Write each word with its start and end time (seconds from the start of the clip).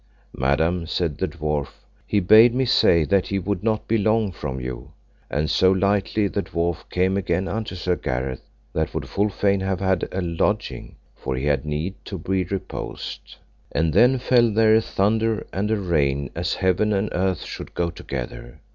Madam, 0.35 0.87
said 0.87 1.19
the 1.19 1.27
dwarf, 1.27 1.73
he 2.07 2.19
bade 2.19 2.55
me 2.55 2.65
say 2.65 3.03
that 3.05 3.27
he 3.27 3.37
would 3.37 3.61
not 3.63 3.87
be 3.87 3.99
long 3.99 4.31
from 4.31 4.59
you. 4.59 4.93
And 5.29 5.47
so 5.47 5.71
lightly 5.71 6.27
the 6.27 6.41
dwarf 6.41 6.89
came 6.89 7.17
again 7.17 7.47
unto 7.47 7.75
Sir 7.75 7.95
Gareth, 7.97 8.41
that 8.73 8.95
would 8.95 9.07
full 9.07 9.29
fain 9.29 9.59
have 9.59 9.79
had 9.79 10.09
a 10.11 10.23
lodging, 10.23 10.95
for 11.15 11.35
he 11.35 11.45
had 11.45 11.67
need 11.67 11.93
to 12.05 12.17
be 12.17 12.43
reposed. 12.45 13.35
And 13.71 13.93
then 13.93 14.17
fell 14.17 14.49
there 14.49 14.73
a 14.73 14.81
thunder 14.81 15.45
and 15.53 15.69
a 15.69 15.77
rain, 15.77 16.31
as 16.33 16.55
heaven 16.55 16.93
and 16.93 17.09
earth 17.13 17.43
should 17.43 17.75
go 17.75 17.91
together. 17.91 18.59